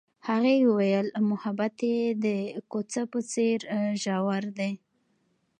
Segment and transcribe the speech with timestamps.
[0.27, 2.25] هغې وویل محبت یې د
[2.71, 3.57] کوڅه په څېر
[4.03, 4.73] ژور دی.